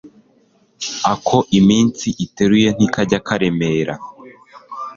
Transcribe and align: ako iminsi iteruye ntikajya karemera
ako 1.13 1.37
iminsi 1.59 2.07
iteruye 2.25 2.67
ntikajya 2.75 3.19
karemera 3.27 3.93